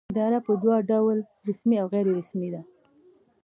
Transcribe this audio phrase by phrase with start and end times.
[0.13, 2.61] اداره په دوه ډوله رسمي او غیر رسمي ده.